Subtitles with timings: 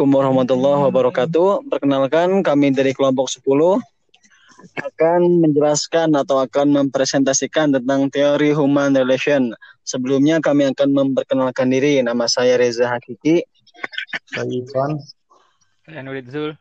[0.00, 1.48] Assalamualaikum warahmatullahi wabarakatuh.
[1.68, 3.44] Perkenalkan kami dari kelompok 10
[4.80, 9.52] akan menjelaskan atau akan mempresentasikan tentang teori human relation.
[9.84, 12.00] Sebelumnya kami akan memperkenalkan diri.
[12.00, 13.44] Nama saya Reza Hakiki.
[14.32, 15.04] Saya Ivan.
[15.84, 16.56] Saya Nurid Zul.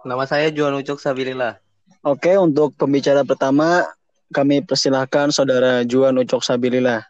[0.00, 1.60] Nama saya Juan Ucok Sabilillah.
[2.08, 3.84] Oke, untuk pembicara pertama
[4.32, 7.04] kami persilahkan Saudara Juan Ucok Sabilillah.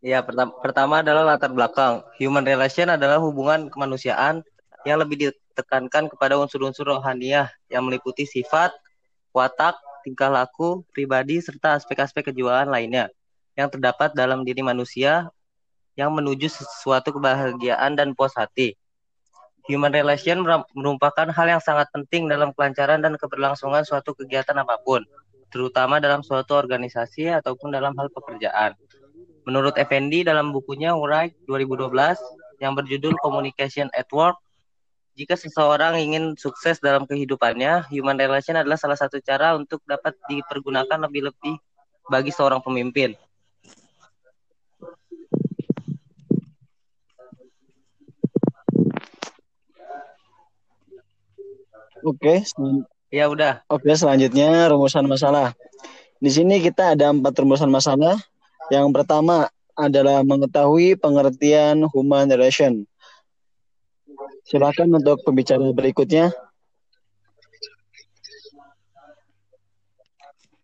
[0.00, 2.00] Ya, pertama, pertama adalah latar belakang.
[2.16, 4.40] Human relation adalah hubungan kemanusiaan
[4.88, 8.72] yang lebih ditekankan kepada unsur-unsur rohaniah yang meliputi sifat,
[9.36, 13.12] watak, tingkah laku, pribadi, serta aspek-aspek kejiwaan lainnya
[13.60, 15.28] yang terdapat dalam diri manusia
[16.00, 18.80] yang menuju sesuatu kebahagiaan dan puas hati.
[19.68, 20.40] Human relation
[20.72, 25.04] merupakan hal yang sangat penting dalam kelancaran dan keberlangsungan suatu kegiatan apa pun,
[25.52, 28.72] terutama dalam suatu organisasi ataupun dalam hal pekerjaan.
[29.48, 31.90] Menurut Effendi dalam bukunya Wright 2012
[32.60, 34.36] yang berjudul Communication at Work,
[35.16, 40.96] jika seseorang ingin sukses dalam kehidupannya, human relation adalah salah satu cara untuk dapat dipergunakan
[41.08, 41.56] lebih-lebih
[42.08, 43.16] bagi seorang pemimpin.
[52.00, 52.40] Oke,
[53.12, 53.60] ya udah.
[53.68, 55.52] Oke, selanjutnya rumusan masalah.
[56.16, 58.16] Di sini kita ada empat rumusan masalah
[58.70, 62.86] yang pertama adalah mengetahui pengertian human relation.
[64.46, 66.30] Silakan untuk pembicara berikutnya.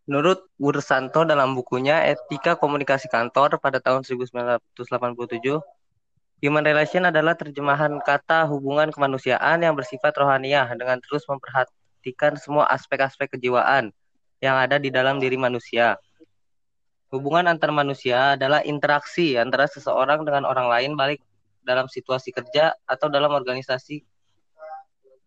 [0.06, 5.58] Menurut Wursanto dalam bukunya Etika Komunikasi Kantor pada tahun 1987,
[6.46, 13.34] human relation adalah terjemahan kata hubungan kemanusiaan yang bersifat rohaniah dengan terus memperhatikan semua aspek-aspek
[13.34, 13.90] kejiwaan
[14.38, 15.98] yang ada di dalam diri manusia.
[17.14, 21.22] Hubungan antar manusia adalah interaksi antara seseorang dengan orang lain baik
[21.62, 24.02] dalam situasi kerja atau dalam organisasi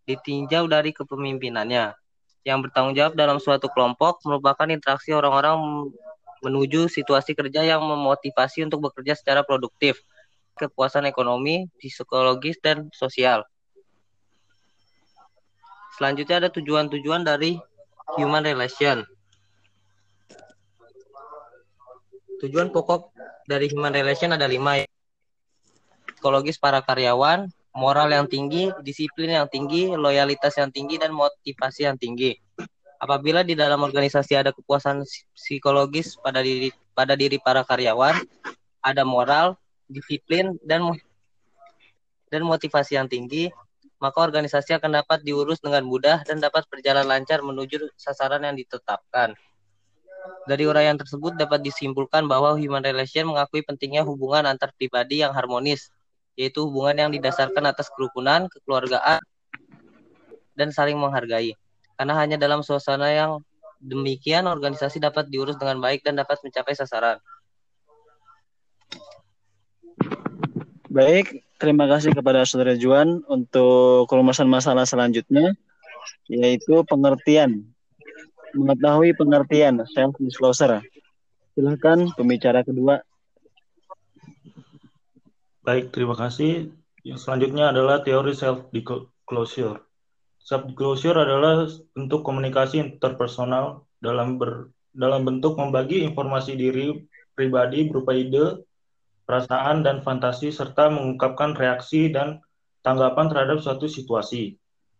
[0.03, 1.95] ditinjau dari kepemimpinannya.
[2.43, 5.91] Yang bertanggung jawab dalam suatu kelompok merupakan interaksi orang-orang
[6.43, 9.99] menuju situasi kerja yang memotivasi untuk bekerja secara produktif,
[10.55, 13.43] kepuasan ekonomi, psikologis, dan sosial.
[15.99, 17.59] Selanjutnya ada tujuan-tujuan dari
[18.15, 19.03] human relation.
[22.37, 23.09] Tujuan pokok
[23.49, 24.85] dari human relation ada lima.
[26.13, 31.97] Psikologis para karyawan, moral yang tinggi, disiplin yang tinggi, loyalitas yang tinggi, dan motivasi yang
[31.97, 32.37] tinggi.
[32.99, 38.19] Apabila di dalam organisasi ada kepuasan psikologis pada diri pada diri para karyawan,
[38.83, 39.55] ada moral,
[39.87, 40.83] disiplin, dan
[42.29, 43.49] dan motivasi yang tinggi,
[43.99, 49.35] maka organisasi akan dapat diurus dengan mudah dan dapat berjalan lancar menuju sasaran yang ditetapkan.
[50.49, 55.93] Dari uraian tersebut dapat disimpulkan bahwa human relation mengakui pentingnya hubungan antar pribadi yang harmonis,
[56.33, 59.21] yaitu hubungan yang didasarkan atas kerukunan, kekeluargaan,
[60.57, 61.53] dan saling menghargai.
[61.99, 63.31] Karena hanya dalam suasana yang
[63.79, 67.21] demikian organisasi dapat diurus dengan baik dan dapat mencapai sasaran.
[70.89, 75.53] Baik, terima kasih kepada Saudara Juan untuk rumusan masalah selanjutnya,
[76.25, 77.69] yaitu pengertian
[78.53, 80.81] mengetahui pengertian self disclosure.
[81.53, 83.03] Silahkan pembicara kedua.
[85.65, 86.71] Baik, terima kasih.
[87.03, 89.83] Yang selanjutnya adalah teori self disclosure.
[90.39, 96.95] Self disclosure adalah bentuk komunikasi interpersonal dalam ber, dalam bentuk membagi informasi diri
[97.37, 98.65] pribadi berupa ide,
[99.29, 102.41] perasaan dan fantasi serta mengungkapkan reaksi dan
[102.81, 104.57] tanggapan terhadap suatu situasi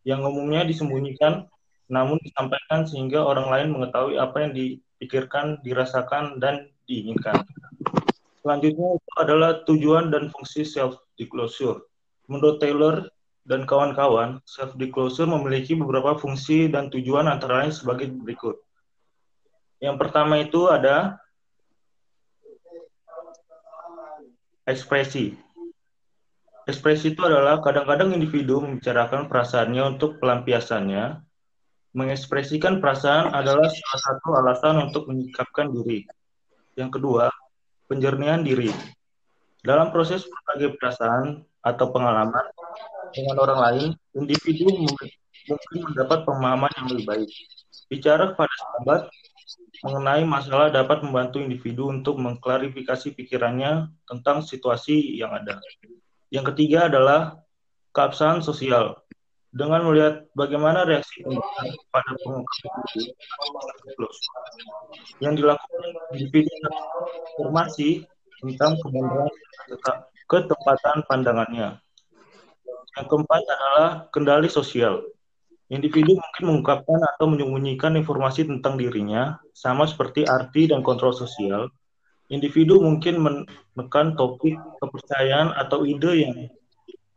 [0.07, 1.49] yang umumnya disembunyikan
[1.89, 7.41] namun disampaikan sehingga orang lain mengetahui apa yang dipikirkan, dirasakan, dan diinginkan.
[8.39, 11.83] Selanjutnya itu adalah tujuan dan fungsi self-disclosure.
[12.29, 13.09] Menurut Taylor
[13.49, 18.61] dan kawan-kawan, self-disclosure memiliki beberapa fungsi dan tujuan antara lain sebagai berikut.
[19.81, 21.17] Yang pertama itu ada
[24.69, 25.33] ekspresi.
[26.69, 31.17] Ekspresi itu adalah kadang-kadang individu membicarakan perasaannya untuk pelampiasannya,
[31.97, 36.05] Mengekspresikan perasaan adalah salah satu alasan untuk menyikapkan diri.
[36.77, 37.33] Yang kedua,
[37.89, 38.69] penjernihan diri.
[39.65, 42.45] Dalam proses berbagai perasaan atau pengalaman
[43.11, 44.69] dengan orang lain, individu
[45.49, 47.29] mungkin mendapat pemahaman yang lebih baik.
[47.89, 49.01] Bicara kepada sahabat
[49.81, 55.57] mengenai masalah dapat membantu individu untuk mengklarifikasi pikirannya tentang situasi yang ada.
[56.29, 57.41] Yang ketiga adalah
[57.97, 59.01] keabsahan sosial
[59.49, 61.25] dengan melihat bagaimana reaksi
[61.89, 62.85] pada pengungkapan
[65.25, 66.53] yang dilakukan individu
[67.33, 68.05] informasi
[68.45, 69.33] tentang kebenaran
[70.29, 71.81] ketepatan pandangannya.
[72.97, 75.01] Yang keempat adalah kendali sosial.
[75.69, 81.69] Individu mungkin mengungkapkan atau menyembunyikan informasi tentang dirinya, sama seperti arti dan kontrol sosial.
[82.29, 86.33] Individu mungkin menekan topik kepercayaan atau ide yang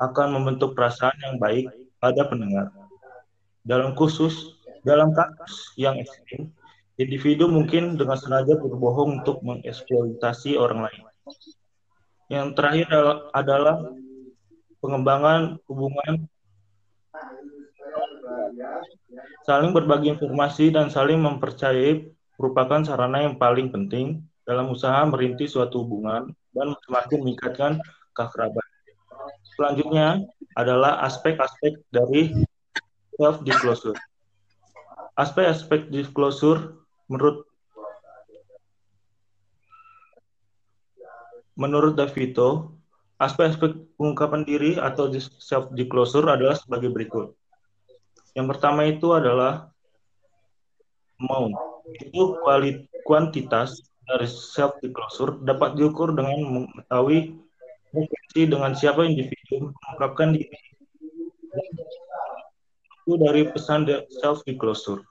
[0.01, 1.69] akan membentuk perasaan yang baik
[2.03, 2.75] pada pendengar.
[3.63, 6.51] Dalam khusus, dalam kasus yang ekstrim,
[6.99, 11.03] individu mungkin dengan sengaja berbohong untuk mengeksploitasi orang lain.
[12.27, 12.89] Yang terakhir
[13.31, 13.87] adalah
[14.83, 16.27] pengembangan hubungan
[19.43, 22.07] Saling berbagi informasi dan saling mempercayai
[22.39, 27.73] merupakan sarana yang paling penting dalam usaha merintis suatu hubungan dan semakin meningkatkan
[28.15, 28.62] kekerabat.
[29.57, 30.25] Selanjutnya
[30.57, 32.33] adalah aspek-aspek dari
[33.17, 33.97] self disclosure.
[35.17, 36.81] Aspek-aspek disclosure
[37.13, 37.45] menurut
[41.53, 42.73] menurut Davito,
[43.21, 47.37] aspek-aspek pengungkapan diri atau self disclosure adalah sebagai berikut.
[48.33, 49.69] Yang pertama itu adalah
[51.21, 51.55] amount.
[52.01, 57.37] Itu kualit kuantitas dari self disclosure dapat diukur dengan mengetahui
[57.93, 60.57] frekuensi dengan siapa individu mengungkapkan diri.
[63.05, 63.85] Itu dari pesan
[64.19, 65.05] self disclosure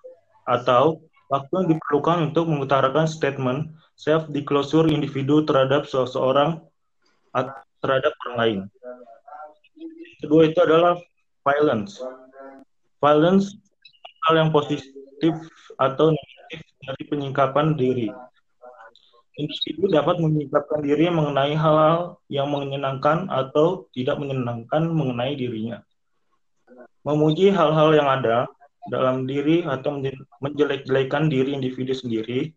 [0.50, 1.00] atau
[1.30, 6.60] waktu yang diperlukan untuk mengutarakan statement self disclosure individu terhadap seseorang
[7.32, 7.56] atau
[7.86, 8.60] terhadap orang lain.
[10.22, 10.98] Kedua itu adalah
[11.42, 11.98] violence
[13.02, 13.58] Violence
[14.30, 14.86] hal yang positif
[15.82, 18.14] atau negatif dari penyingkapan diri.
[19.40, 25.80] Individu dapat menyingkapkan diri mengenai hal-hal yang menyenangkan atau tidak menyenangkan mengenai dirinya.
[27.08, 28.52] Memuji hal-hal yang ada
[28.92, 30.04] dalam diri atau
[30.44, 32.52] menjelek-jelekan diri individu sendiri,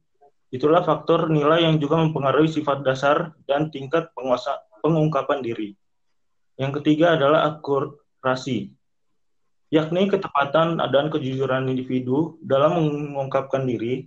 [0.50, 5.78] itulah faktor nilai yang juga mempengaruhi sifat dasar dan tingkat penguasa, pengungkapan diri.
[6.58, 8.74] Yang ketiga adalah akurasi
[9.74, 14.06] yakni ketepatan dan kejujuran individu dalam mengungkapkan diri.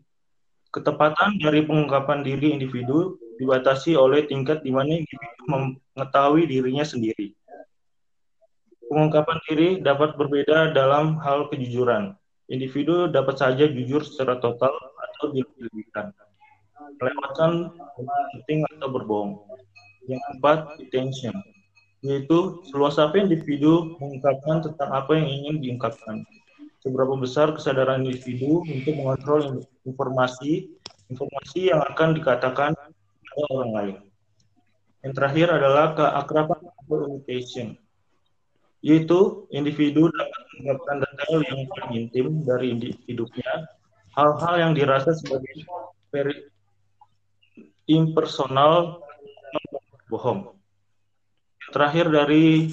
[0.72, 7.34] Ketepatan dari pengungkapan diri individu dibatasi oleh tingkat di mana individu mengetahui dirinya sendiri.
[8.88, 12.16] Pengungkapan diri dapat berbeda dalam hal kejujuran.
[12.48, 16.16] Individu dapat saja jujur secara total atau dilebihkan,
[16.96, 17.76] melewatkan
[18.40, 19.44] penting atau berbohong.
[20.08, 21.36] Yang keempat, intention
[22.06, 26.22] yaitu seluas apa individu mengungkapkan tentang apa yang ingin diungkapkan.
[26.88, 30.72] Seberapa besar kesadaran individu untuk mengontrol informasi
[31.12, 32.72] informasi yang akan dikatakan
[33.36, 33.96] oleh orang lain.
[35.04, 37.76] Yang terakhir adalah keakraban atau imitation,
[38.80, 42.68] yaitu individu dapat mengungkapkan detail yang paling intim dari
[43.04, 43.52] hidupnya,
[44.16, 45.68] hal-hal yang dirasa sebagai
[46.12, 46.48] very
[47.88, 49.04] impersonal
[50.08, 50.56] bohong.
[51.72, 52.72] Terakhir dari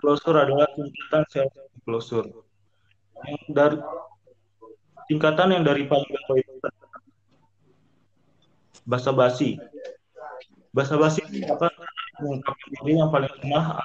[0.00, 1.52] closure adalah tingkatan self
[1.84, 2.41] closure.
[3.26, 3.78] Yang dari
[5.10, 6.52] tingkatan yang dari paling bawah itu
[8.82, 9.60] bahasa basi.
[10.72, 11.68] Bahasa basi apa
[12.20, 13.82] mengungkapkan diri yang paling lemah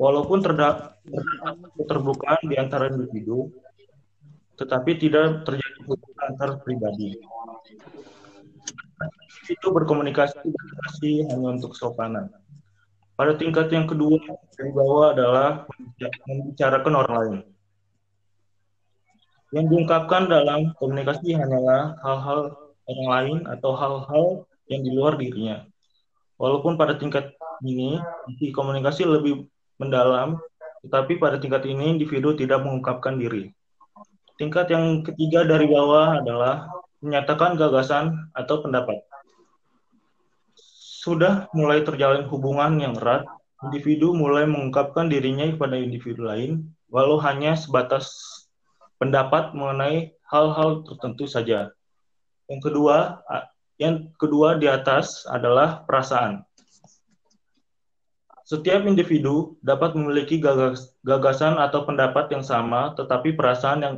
[0.00, 0.96] Walaupun terdapat
[1.76, 3.52] keterbukaan di antara individu,
[4.56, 7.20] tetapi tidak terjadi hubungan antar pribadi
[9.50, 12.30] itu berkomunikasi hanya untuk sopanan.
[13.16, 14.16] Pada tingkat yang kedua
[14.56, 15.68] dari bawah adalah
[16.24, 17.36] membicarakan orang lain.
[19.50, 22.40] Yang diungkapkan dalam komunikasi hanyalah hal-hal
[22.86, 24.24] orang lain atau hal-hal
[24.70, 25.66] yang di luar dirinya.
[26.38, 27.34] Walaupun pada tingkat
[27.66, 27.98] ini
[28.54, 29.44] komunikasi lebih
[29.76, 30.38] mendalam,
[30.86, 33.50] tetapi pada tingkat ini individu tidak mengungkapkan diri.
[34.38, 36.70] Tingkat yang ketiga dari bawah adalah
[37.04, 39.04] menyatakan gagasan atau pendapat
[41.00, 43.24] sudah mulai terjalin hubungan yang erat,
[43.64, 48.12] individu mulai mengungkapkan dirinya kepada individu lain, walau hanya sebatas
[49.00, 51.72] pendapat mengenai hal-hal tertentu saja.
[52.46, 53.24] Yang kedua,
[53.80, 56.44] yang kedua di atas adalah perasaan.
[58.44, 60.36] Setiap individu dapat memiliki
[61.06, 63.96] gagasan atau pendapat yang sama, tetapi perasaan yang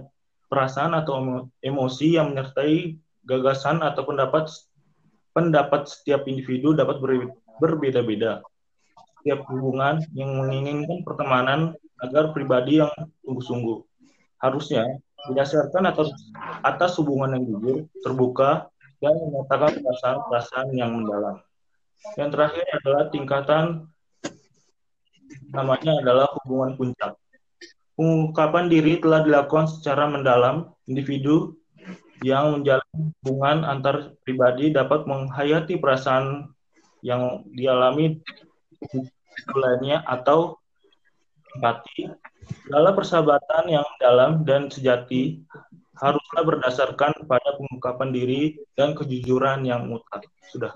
[0.52, 4.52] perasaan atau emosi yang menyertai gagasan atau pendapat
[5.32, 7.00] pendapat setiap individu dapat
[7.56, 8.44] berbeda-beda.
[9.18, 11.72] Setiap hubungan yang menginginkan pertemanan
[12.04, 12.92] agar pribadi yang
[13.24, 13.91] sungguh-sungguh.
[14.42, 14.98] Harusnya
[15.30, 16.10] berdasarkan atas,
[16.66, 18.66] atas hubungan yang jujur, terbuka,
[18.98, 21.38] dan menyatakan perasaan-perasaan yang mendalam.
[22.18, 23.64] Yang terakhir adalah tingkatan
[25.54, 27.14] namanya adalah hubungan puncak.
[27.94, 31.54] Pengungkapan diri telah dilakukan secara mendalam, individu
[32.22, 36.50] yang menjalin hubungan antar pribadi dapat menghayati perasaan
[37.02, 38.22] yang dialami
[39.54, 40.58] lainnya atau
[41.58, 42.10] empati
[42.68, 45.42] dalam persahabatan yang dalam dan sejati
[46.02, 48.42] haruslah berdasarkan pada pengungkapan diri
[48.74, 50.26] dan kejujuran yang mutlak.
[50.50, 50.74] Sudah.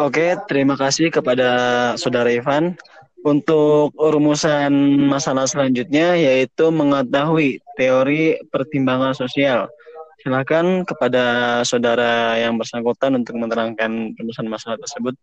[0.00, 1.50] Oke, terima kasih kepada
[2.00, 2.74] Saudara Ivan.
[3.22, 4.74] Untuk rumusan
[5.06, 9.70] masalah selanjutnya yaitu mengetahui teori pertimbangan sosial.
[10.18, 15.14] Silakan kepada saudara yang bersangkutan untuk menerangkan rumusan masalah tersebut.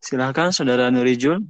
[0.00, 1.44] Silakan Saudara Nurijul.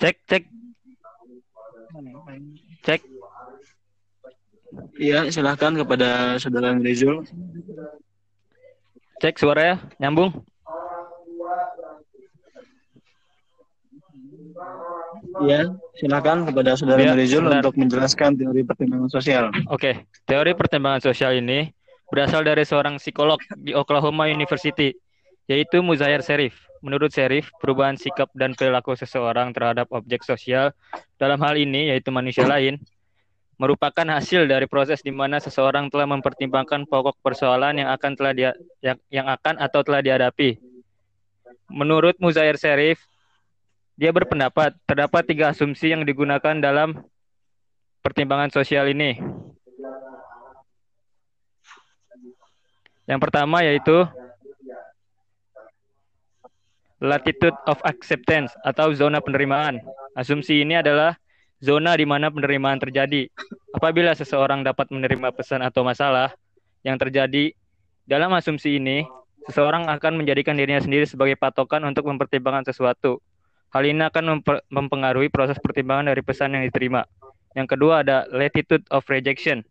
[0.00, 0.44] Cek, cek.
[2.84, 3.00] Cek.
[5.00, 7.24] Iya, silakan kepada Saudara Nurijul.
[9.20, 10.32] Cek suara ya, nyambung.
[15.44, 19.44] Iya, silakan kepada Saudara Ya, untuk menjelaskan teori pertimbangan sosial.
[19.68, 21.68] Oke, teori pertimbangan sosial ini
[22.08, 24.96] berasal dari seorang psikolog di Oklahoma University,
[25.46, 26.56] yaitu Muzair Sherif.
[26.80, 30.72] Menurut Sherif, perubahan sikap dan perilaku seseorang terhadap objek sosial
[31.20, 32.80] dalam hal ini yaitu manusia lain
[33.60, 38.50] merupakan hasil dari proses di mana seseorang telah mempertimbangkan pokok persoalan yang akan telah dia
[38.80, 40.56] yang, yang akan atau telah dihadapi.
[41.68, 43.04] Menurut Muzair Sherif,
[44.00, 47.04] dia berpendapat terdapat tiga asumsi yang digunakan dalam
[48.00, 49.20] pertimbangan sosial ini.
[53.04, 54.08] Yang pertama yaitu
[56.96, 59.84] latitude of acceptance atau zona penerimaan.
[60.16, 61.20] Asumsi ini adalah
[61.60, 63.28] zona di mana penerimaan terjadi.
[63.76, 66.32] Apabila seseorang dapat menerima pesan atau masalah
[66.88, 67.52] yang terjadi
[68.08, 69.04] dalam asumsi ini,
[69.44, 73.20] seseorang akan menjadikan dirinya sendiri sebagai patokan untuk mempertimbangkan sesuatu.
[73.70, 77.06] Hal ini akan mempengaruhi proses pertimbangan dari pesan yang diterima.
[77.54, 79.62] Yang kedua ada latitude of rejection.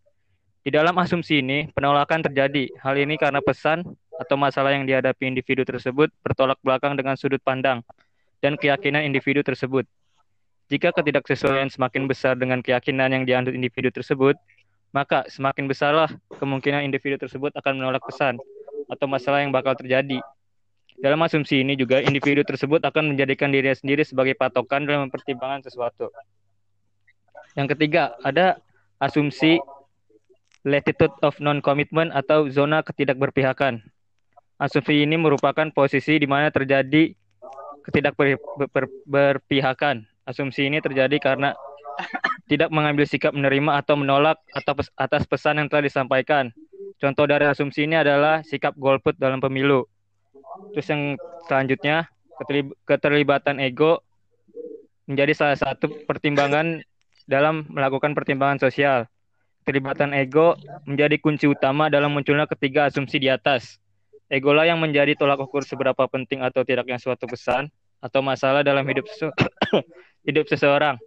[0.64, 2.68] Di dalam asumsi ini, penolakan terjadi.
[2.80, 3.84] Hal ini karena pesan
[4.20, 7.80] atau masalah yang dihadapi individu tersebut bertolak belakang dengan sudut pandang
[8.44, 9.88] dan keyakinan individu tersebut.
[10.70, 14.36] Jika ketidaksesuaian semakin besar dengan keyakinan yang dianut individu tersebut,
[14.92, 18.38] maka semakin besarlah kemungkinan individu tersebut akan menolak pesan
[18.88, 20.22] atau masalah yang bakal terjadi.
[21.00, 26.12] Dalam asumsi ini juga individu tersebut akan menjadikan dirinya sendiri sebagai patokan dalam mempertimbangkan sesuatu.
[27.56, 28.60] Yang ketiga, ada
[29.00, 29.64] asumsi
[30.68, 33.80] latitude of non-commitment atau zona ketidakberpihakan.
[34.60, 37.16] Asumsi ini merupakan posisi di mana terjadi
[37.88, 40.04] ketidakberpihakan.
[40.28, 41.56] Asumsi ini terjadi karena
[42.52, 46.52] tidak mengambil sikap menerima atau menolak atau atas pesan yang telah disampaikan.
[47.00, 49.88] Contoh dari asumsi ini adalah sikap golput dalam pemilu.
[50.76, 51.04] Terus yang
[51.50, 52.08] selanjutnya
[52.40, 54.00] keterlib- keterlibatan ego
[55.10, 56.80] menjadi salah satu pertimbangan
[57.26, 59.10] dalam melakukan pertimbangan sosial.
[59.66, 63.78] Keterlibatan ego menjadi kunci utama dalam munculnya ketiga asumsi di atas.
[64.30, 68.86] Ego lah yang menjadi tolak ukur seberapa penting atau tidaknya suatu pesan atau masalah dalam
[68.86, 69.34] hidup sese-
[70.30, 70.98] hidup seseorang.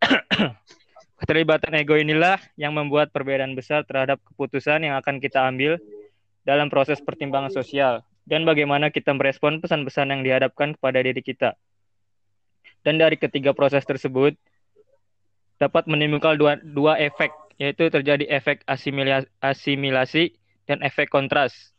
[1.20, 5.76] Keterlibatan ego inilah yang membuat perbedaan besar terhadap keputusan yang akan kita ambil
[6.44, 11.58] dalam proses pertimbangan sosial dan bagaimana kita merespon pesan-pesan yang dihadapkan kepada diri kita.
[12.86, 14.38] Dan dari ketiga proses tersebut
[15.58, 20.24] dapat menimbulkan dua, dua efek, yaitu terjadi efek asimilasi, asimilasi
[20.70, 21.74] dan efek kontras.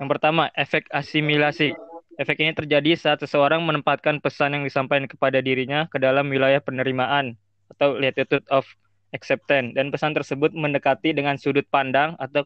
[0.00, 1.76] Yang pertama, efek asimilasi.
[2.16, 7.36] Efek ini terjadi saat seseorang menempatkan pesan yang disampaikan kepada dirinya ke dalam wilayah penerimaan
[7.76, 8.64] atau latitude of
[9.12, 12.40] acceptance dan pesan tersebut mendekati dengan sudut pandang atau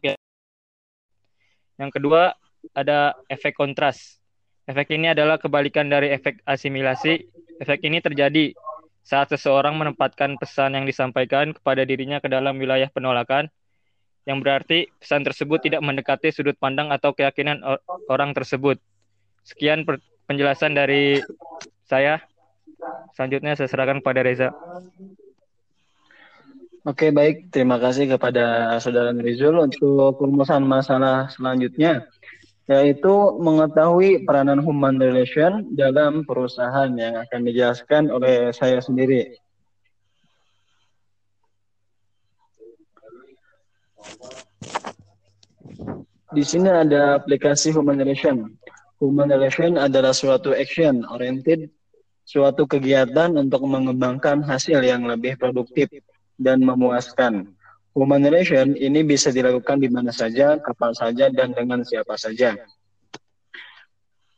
[1.79, 2.35] yang kedua
[2.73, 4.21] ada efek kontras.
[4.69, 7.25] Efek ini adalah kebalikan dari efek asimilasi.
[7.61, 8.53] Efek ini terjadi
[9.01, 13.49] saat seseorang menempatkan pesan yang disampaikan kepada dirinya ke dalam wilayah penolakan,
[14.29, 18.77] yang berarti pesan tersebut tidak mendekati sudut pandang atau keyakinan or- orang tersebut.
[19.41, 19.81] Sekian
[20.29, 21.17] penjelasan dari
[21.89, 22.21] saya.
[23.17, 24.49] Selanjutnya saya serahkan kepada Reza.
[26.81, 27.53] Oke, baik.
[27.53, 32.09] Terima kasih kepada Saudara Nurizul untuk rumusan masalah selanjutnya,
[32.71, 39.35] yaitu mengetahui peranan human relation dalam perusahaan yang akan dijelaskan oleh saya sendiri.
[46.31, 48.55] Di sini ada aplikasi human relation.
[49.03, 51.67] Human relation adalah suatu action oriented,
[52.23, 55.91] suatu kegiatan untuk mengembangkan hasil yang lebih produktif
[56.39, 57.51] dan memuaskan.
[57.91, 62.55] Human relation ini bisa dilakukan di mana saja, kapan saja, dan dengan siapa saja.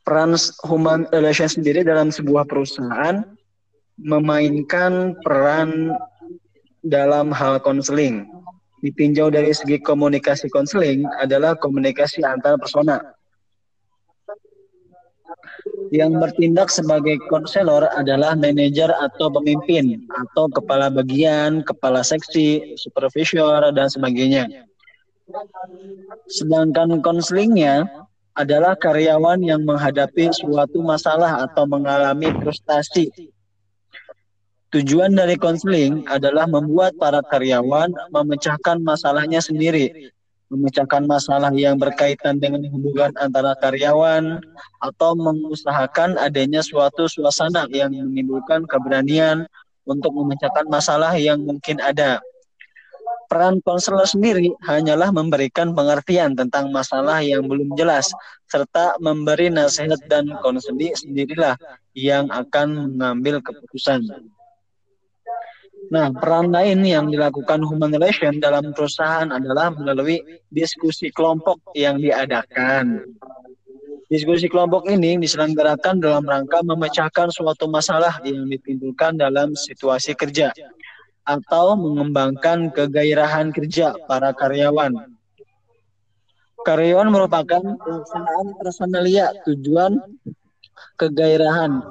[0.02, 0.34] Peran
[0.66, 3.22] human relation sendiri dalam sebuah perusahaan
[3.96, 5.94] memainkan peran
[6.82, 8.26] dalam hal konseling.
[8.84, 13.00] Ditinjau dari segi komunikasi konseling adalah komunikasi antar persona.
[15.88, 23.88] Yang bertindak sebagai konselor adalah manajer atau pemimpin atau kepala bagian, kepala seksi, supervisor dan
[23.88, 24.68] sebagainya.
[26.28, 27.88] Sedangkan konselingnya
[28.36, 33.32] adalah karyawan yang menghadapi suatu masalah atau mengalami frustasi
[34.74, 40.10] Tujuan dari konseling adalah membuat para karyawan memecahkan masalahnya sendiri,
[40.52, 44.40] memecahkan masalah yang berkaitan dengan hubungan antara karyawan,
[44.84, 49.48] atau mengusahakan adanya suatu suasana yang menimbulkan keberanian
[49.88, 52.20] untuk memecahkan masalah yang mungkin ada.
[53.24, 58.12] Peran konselor sendiri hanyalah memberikan pengertian tentang masalah yang belum jelas,
[58.52, 61.56] serta memberi nasihat dan konseli sendirilah
[61.96, 64.04] yang akan mengambil keputusan.
[65.94, 70.18] Nah, peran lain yang dilakukan human relation dalam perusahaan adalah melalui
[70.50, 73.06] diskusi kelompok yang diadakan.
[74.10, 80.50] Diskusi kelompok ini diselenggarakan dalam rangka memecahkan suatu masalah yang ditimbulkan dalam situasi kerja
[81.22, 84.98] atau mengembangkan kegairahan kerja para karyawan.
[86.66, 90.02] Karyawan merupakan pelaksanaan personalia tujuan
[90.98, 91.86] kegairahan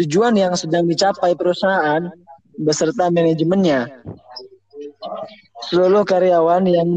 [0.00, 2.08] tujuan yang sedang dicapai perusahaan
[2.60, 3.88] beserta manajemennya.
[5.66, 6.88] Seluruh karyawan yang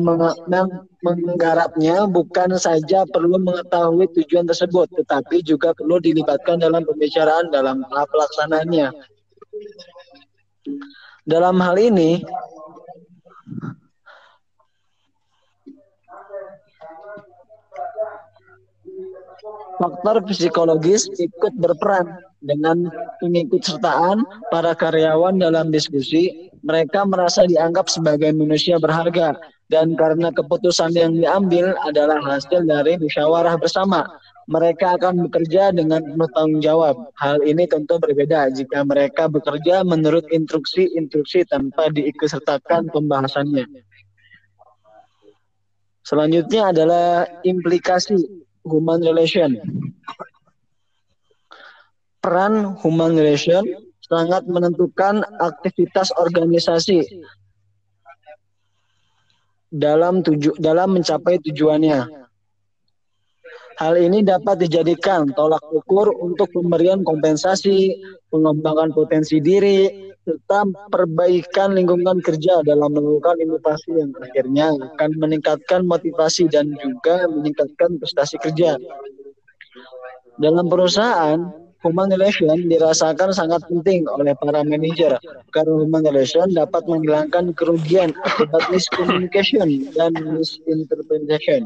[1.04, 8.92] menggarapnya bukan saja perlu mengetahui tujuan tersebut, tetapi juga perlu dilibatkan dalam pembicaraan dalam pelaksanaannya.
[11.24, 12.20] Dalam hal ini,
[19.80, 22.88] faktor psikologis ikut berperan dengan
[23.20, 29.36] pengikut sertaan para karyawan dalam diskusi, mereka merasa dianggap sebagai manusia berharga
[29.70, 34.08] dan karena keputusan yang diambil adalah hasil dari musyawarah bersama.
[34.50, 36.98] Mereka akan bekerja dengan penuh tanggung jawab.
[37.22, 43.70] Hal ini tentu berbeda jika mereka bekerja menurut instruksi-instruksi tanpa diikutsertakan pembahasannya.
[46.02, 48.18] Selanjutnya adalah implikasi
[48.66, 49.54] human relation
[52.20, 53.64] peran human relation
[54.04, 57.06] sangat menentukan aktivitas organisasi
[59.70, 62.20] dalam tuju dalam mencapai tujuannya.
[63.80, 67.96] Hal ini dapat dijadikan tolak ukur untuk pemberian kompensasi,
[68.28, 69.88] pengembangan potensi diri,
[70.28, 77.96] serta perbaikan lingkungan kerja dalam melakukan inovasi yang akhirnya akan meningkatkan motivasi dan juga meningkatkan
[78.04, 78.76] prestasi kerja.
[80.44, 81.40] Dalam perusahaan,
[81.80, 85.16] human relation dirasakan sangat penting oleh para manajer
[85.56, 91.64] karena human relation dapat menghilangkan kerugian akibat miscommunication dan misinterpretation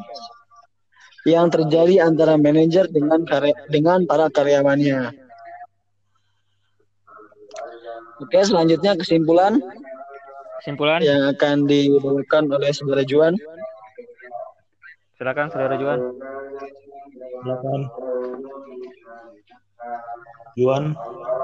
[1.24, 5.16] yang terjadi antara manajer dengan karya, dengan para karyawannya.
[8.22, 9.58] Oke, selanjutnya kesimpulan
[10.62, 13.36] kesimpulan yang akan dibawakan oleh saudara Juan.
[15.20, 16.00] Silakan saudara Juan.
[17.44, 17.82] Silakan.
[20.58, 20.94] Yuan.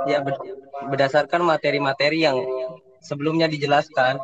[0.07, 0.23] Ya,
[0.89, 2.39] berdasarkan materi-materi yang
[3.03, 4.17] sebelumnya dijelaskan,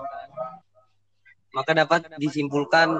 [1.52, 3.00] maka dapat disimpulkan,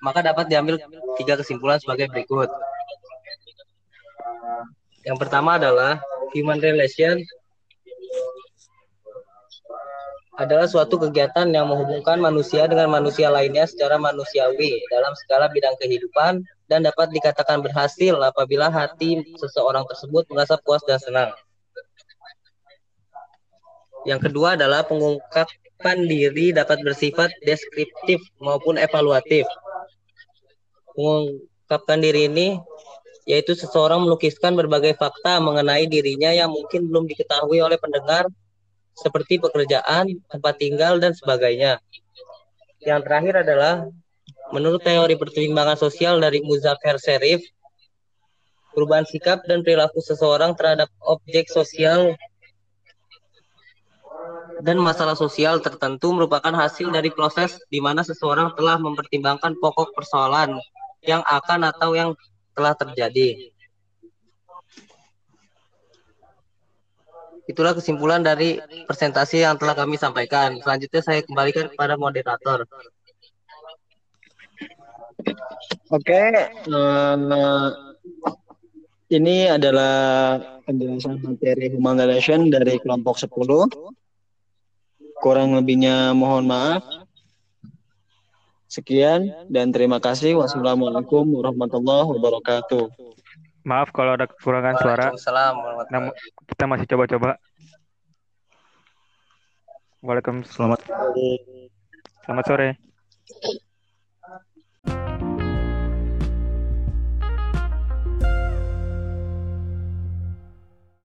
[0.00, 0.80] maka dapat diambil
[1.20, 2.48] tiga kesimpulan sebagai berikut.
[5.06, 6.02] Yang pertama adalah
[6.34, 7.22] human relation
[10.36, 16.44] adalah suatu kegiatan yang menghubungkan manusia dengan manusia lainnya secara manusiawi dalam segala bidang kehidupan
[16.66, 21.30] dan dapat dikatakan berhasil apabila hati seseorang tersebut merasa puas dan senang.
[24.06, 29.46] Yang kedua adalah pengungkapan diri dapat bersifat deskriptif maupun evaluatif.
[30.94, 32.58] Mengungkapkan diri ini
[33.26, 38.30] yaitu seseorang melukiskan berbagai fakta mengenai dirinya yang mungkin belum diketahui oleh pendengar
[38.96, 41.82] seperti pekerjaan, tempat tinggal, dan sebagainya.
[42.80, 43.74] Yang terakhir adalah
[44.54, 47.42] menurut teori pertimbangan sosial dari Muzaffar Sherif,
[48.76, 52.14] perubahan sikap dan perilaku seseorang terhadap objek sosial
[54.60, 60.56] dan masalah sosial tertentu merupakan hasil dari proses di mana seseorang telah mempertimbangkan pokok persoalan
[61.04, 62.10] yang akan atau yang
[62.56, 63.52] telah terjadi.
[67.46, 68.58] Itulah kesimpulan dari
[68.90, 70.58] presentasi yang telah kami sampaikan.
[70.58, 72.66] Selanjutnya saya kembalikan kepada moderator.
[75.90, 76.22] Oke,
[76.70, 77.70] uh,
[79.06, 79.94] ini adalah
[80.66, 83.70] penjelasan materi human relation dari kelompok 10.
[85.22, 86.82] Kurang lebihnya mohon maaf.
[88.66, 90.34] Sekian dan terima kasih.
[90.42, 92.90] Wassalamualaikum warahmatullahi wabarakatuh.
[93.62, 95.06] Maaf kalau ada kekurangan suara.
[95.14, 95.54] Waalaikumsalam
[95.90, 96.10] Namun
[96.50, 97.30] kita masih coba-coba.
[100.02, 100.76] Waalaikumsalam.
[100.76, 100.80] Selamat
[102.26, 102.85] Selamat sore.
[104.88, 105.35] you